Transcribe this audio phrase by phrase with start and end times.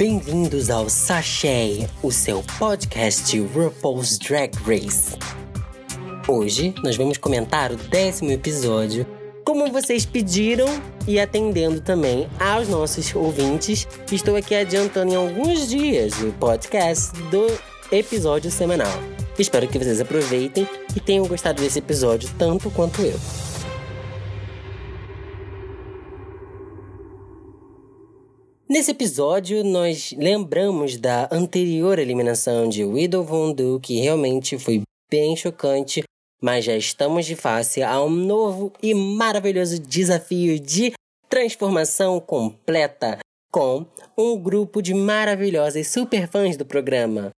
[0.00, 5.14] Bem-vindos ao Sachê, o seu podcast RuPaul's Drag Race.
[6.26, 9.06] Hoje nós vamos comentar o décimo episódio,
[9.44, 10.68] como vocês pediram
[11.06, 13.86] e atendendo também aos nossos ouvintes.
[14.10, 17.46] Estou aqui adiantando em alguns dias o podcast do
[17.92, 18.98] episódio semanal.
[19.38, 23.20] Espero que vocês aproveitem e tenham gostado desse episódio tanto quanto eu.
[28.70, 35.34] Nesse episódio, nós lembramos da anterior eliminação de Widow Von Du, que realmente foi bem
[35.34, 36.04] chocante,
[36.40, 40.92] mas já estamos de face a um novo e maravilhoso desafio de
[41.28, 43.18] transformação completa
[43.50, 43.84] com
[44.16, 47.30] um grupo de maravilhosas superfãs do programa.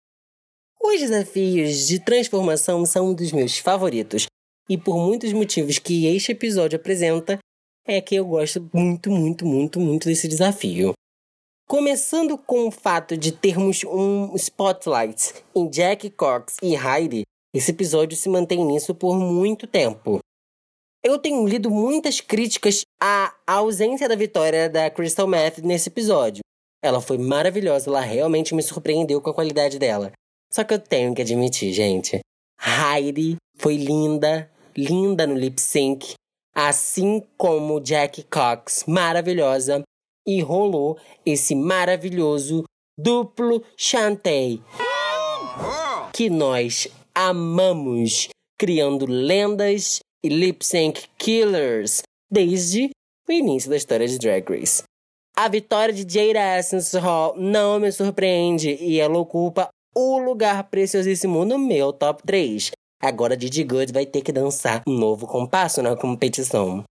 [0.83, 4.27] Os desafios de transformação são um dos meus favoritos,
[4.69, 7.38] e por muitos motivos que este episódio apresenta,
[7.87, 10.93] é que eu gosto muito, muito, muito, muito desse desafio.
[11.71, 17.23] Começando com o fato de termos um spotlight em Jack Cox e Heidi,
[17.54, 20.18] esse episódio se mantém nisso por muito tempo.
[21.01, 26.43] Eu tenho lido muitas críticas à ausência da vitória da Crystal Meth nesse episódio.
[26.82, 30.10] Ela foi maravilhosa, ela realmente me surpreendeu com a qualidade dela.
[30.52, 32.18] Só que eu tenho que admitir, gente,
[32.60, 36.15] Heidi foi linda, linda no lip sync,
[36.52, 39.85] assim como Jack Cox, maravilhosa
[40.26, 42.65] e rolou esse maravilhoso
[42.99, 44.63] duplo chantei
[46.13, 52.91] que nós amamos, criando lendas e lip sync killers desde
[53.29, 54.82] o início da história de Drag Race.
[55.37, 61.45] A vitória de Jada Essence Hall não me surpreende e ela ocupa o lugar preciosíssimo
[61.45, 62.71] no meu top 3.
[63.02, 66.84] Agora Didi Good vai ter que dançar um novo compasso na competição.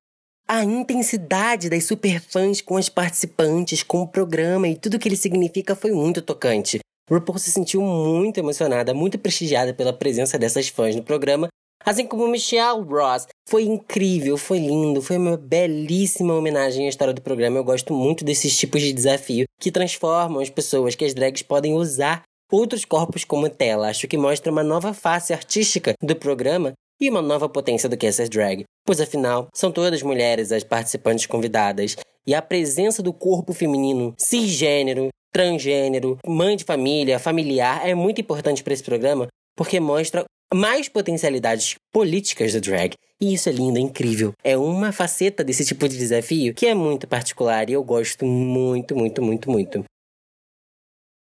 [0.52, 5.76] A intensidade das superfãs com as participantes, com o programa e tudo que ele significa
[5.76, 6.80] foi muito tocante.
[7.08, 11.50] RuPaul se sentiu muito emocionada, muito prestigiada pela presença dessas fãs no programa,
[11.86, 13.28] assim como Michelle Ross.
[13.48, 17.60] Foi incrível, foi lindo, foi uma belíssima homenagem à história do programa.
[17.60, 21.76] Eu gosto muito desses tipos de desafio que transformam as pessoas, que as drags podem
[21.76, 23.90] usar outros corpos como tela.
[23.90, 28.08] Acho que mostra uma nova face artística do programa e uma nova potência do que
[28.08, 31.96] essas drag, pois afinal são todas mulheres as participantes convidadas
[32.26, 38.64] e a presença do corpo feminino cisgênero, transgênero, mãe de família, familiar é muito importante
[38.64, 40.24] para esse programa porque mostra
[40.54, 42.94] mais potencialidades políticas do drag.
[43.22, 44.32] E isso é lindo, é incrível.
[44.44, 48.96] É uma faceta desse tipo de desafio que é muito particular e eu gosto muito,
[48.96, 49.84] muito, muito, muito.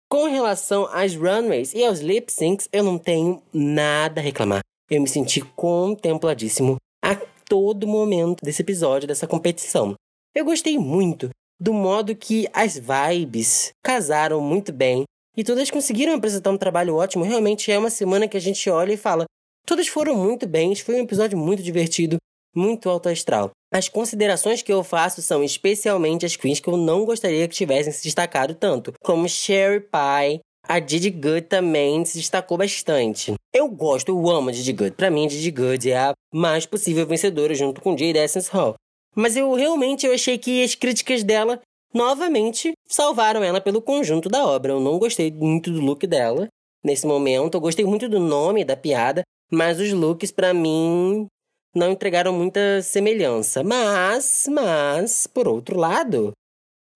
[0.10, 4.62] Com relação às runways e aos lip syncs, eu não tenho nada a reclamar.
[4.90, 7.16] Eu me senti contempladíssimo a
[7.48, 9.96] todo momento desse episódio, dessa competição.
[10.34, 15.04] Eu gostei muito do modo que as vibes casaram muito bem
[15.36, 17.26] e todas conseguiram apresentar um trabalho ótimo.
[17.26, 19.26] Realmente é uma semana que a gente olha e fala:
[19.66, 22.18] todas foram muito bem, foi um episódio muito divertido,
[22.56, 23.52] muito alto astral.
[23.74, 27.92] As considerações que eu faço são especialmente as queens que eu não gostaria que tivessem
[27.92, 33.34] se destacado tanto, como Sherry Pie, a Didi Good também se destacou bastante.
[33.54, 34.92] Eu gosto, eu amo a Didi Good.
[34.92, 38.76] Pra mim, a Didi Good é a mais possível vencedora junto com Jade Essence Hall.
[39.16, 41.60] Mas eu realmente eu achei que as críticas dela
[41.94, 44.74] novamente salvaram ela pelo conjunto da obra.
[44.74, 46.48] Eu não gostei muito do look dela
[46.84, 47.56] nesse momento.
[47.56, 51.28] Eu gostei muito do nome da piada, mas os looks para mim
[51.74, 53.64] não entregaram muita semelhança.
[53.64, 56.32] Mas, mas, por outro lado,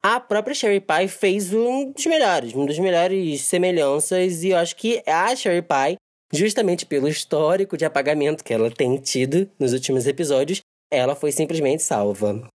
[0.03, 4.75] a própria Sherry Pie fez um dos melhores, um dos melhores semelhanças, e eu acho
[4.75, 5.95] que a Sherry Pie,
[6.33, 11.83] justamente pelo histórico de apagamento que ela tem tido nos últimos episódios, ela foi simplesmente
[11.83, 12.47] salva.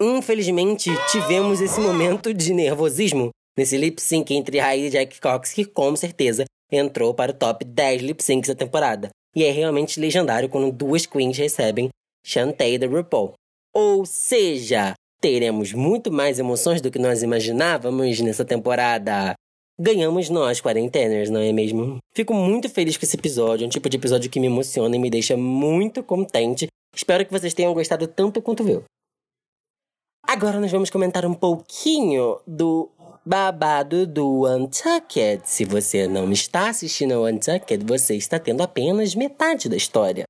[0.00, 5.64] Infelizmente, tivemos esse momento de nervosismo nesse lip sync entre Heidi e Jack Cox, que
[5.64, 9.08] com certeza entrou para o top 10 lip syncs da temporada.
[9.34, 11.88] E é realmente legendário quando duas queens recebem
[12.24, 13.32] Shantae da RuPaul.
[13.74, 19.34] Ou seja, Teremos muito mais emoções do que nós imaginávamos nessa temporada.
[19.78, 21.98] Ganhamos nós, quarenteners, não é mesmo?
[22.14, 24.98] Fico muito feliz com esse episódio, é um tipo de episódio que me emociona e
[24.98, 26.68] me deixa muito contente.
[26.94, 28.84] Espero que vocês tenham gostado tanto quanto eu.
[30.26, 32.90] Agora nós vamos comentar um pouquinho do
[33.24, 35.42] babado do Untucked.
[35.44, 40.27] Se você não está assistindo ao Untucked, você está tendo apenas metade da história.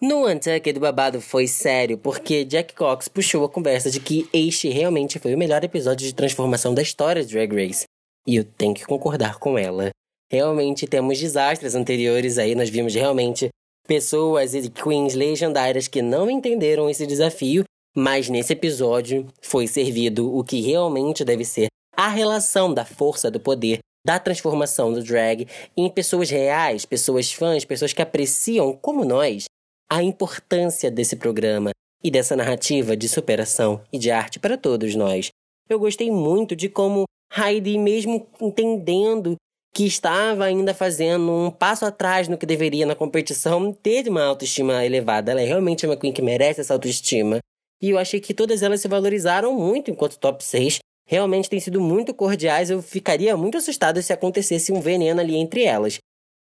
[0.00, 4.68] No Untucked, o babado foi sério porque Jack Cox puxou a conversa de que este
[4.68, 7.84] realmente foi o melhor episódio de transformação da história de Drag Race.
[8.26, 9.88] E eu tenho que concordar com ela.
[10.30, 13.48] Realmente temos desastres anteriores aí, nós vimos realmente
[13.88, 17.64] pessoas e queens legendárias que não entenderam esse desafio
[17.96, 23.40] Mas nesse episódio foi servido o que realmente deve ser a relação da força do
[23.40, 29.46] poder, da transformação do drag em pessoas reais, pessoas fãs, pessoas que apreciam, como nós,
[29.90, 31.70] a importância desse programa
[32.02, 35.28] e dessa narrativa de superação e de arte para todos nós.
[35.68, 37.04] Eu gostei muito de como
[37.36, 39.36] Heidi, mesmo entendendo
[39.74, 44.84] que estava ainda fazendo um passo atrás no que deveria na competição, teve uma autoestima
[44.84, 45.32] elevada.
[45.32, 47.40] Ela é realmente uma queen que merece essa autoestima.
[47.82, 50.78] E eu achei que todas elas se valorizaram muito enquanto top 6.
[51.06, 52.70] Realmente têm sido muito cordiais.
[52.70, 55.98] Eu ficaria muito assustado se acontecesse um veneno ali entre elas.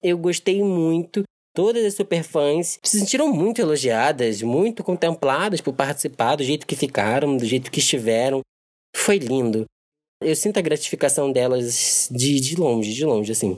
[0.02, 1.22] Eu gostei muito.
[1.58, 7.36] Todas as superfãs se sentiram muito elogiadas, muito contempladas por participar do jeito que ficaram,
[7.36, 8.42] do jeito que estiveram.
[8.94, 9.64] Foi lindo.
[10.22, 13.56] Eu sinto a gratificação delas de, de longe, de longe, assim.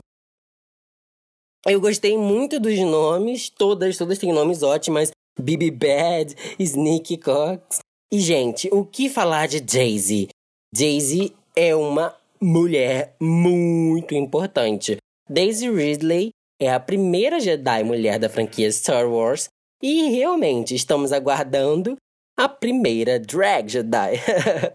[1.63, 5.11] Eu gostei muito dos nomes, todas, todas têm nomes ótimos.
[5.39, 7.81] Bibi Bad, Sneaky Cox.
[8.11, 10.27] E, gente, o que falar de Jay-Z?
[10.75, 14.97] Jay-Z é uma mulher muito importante.
[15.29, 16.31] Daisy Ridley
[16.61, 19.49] é a primeira Jedi mulher da franquia Star Wars
[19.81, 21.95] e realmente estamos aguardando
[22.37, 24.13] a primeira drag Jedi.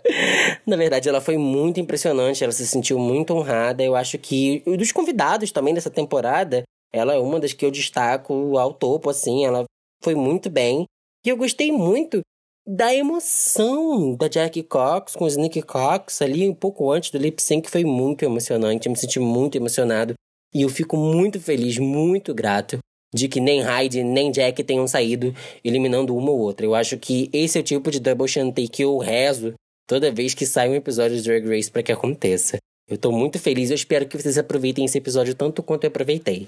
[0.67, 3.85] Na verdade, ela foi muito impressionante, ela se sentiu muito honrada.
[3.85, 8.59] Eu acho que dos convidados também dessa temporada, ela é uma das que eu destaco
[8.59, 9.45] ao topo, assim.
[9.45, 9.65] Ela
[10.03, 10.87] foi muito bem.
[11.25, 12.21] E eu gostei muito
[12.67, 17.41] da emoção da Jackie Cox com o Nick Cox ali um pouco antes do lip
[17.41, 18.87] sync foi muito emocionante.
[18.87, 20.15] Eu me senti muito emocionado
[20.57, 22.79] e eu fico muito feliz, muito grato
[23.15, 26.65] de que nem Hyde nem Jack tenham saído eliminando uma ou outra.
[26.65, 29.53] Eu acho que esse é o tipo de double shantay que eu rezo
[29.87, 32.57] toda vez que sai um episódio de Drag Race para que aconteça.
[32.89, 36.47] Eu tô muito feliz eu espero que vocês aproveitem esse episódio tanto quanto eu aproveitei.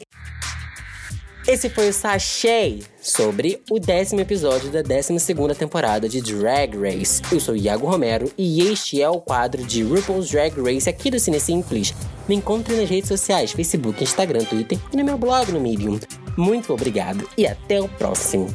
[1.49, 7.23] Esse foi o Sachê sobre o décimo episódio da décima segunda temporada de Drag Race.
[7.33, 11.19] Eu sou Iago Romero e este é o quadro de RuPaul's Drag Race aqui do
[11.19, 11.95] Cine Simples.
[12.29, 15.99] Me encontre nas redes sociais, Facebook, Instagram, Twitter e no meu blog no Medium.
[16.37, 18.55] Muito obrigado e até o próximo.